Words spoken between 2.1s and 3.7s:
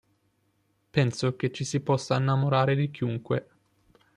innamorare di chiunque.".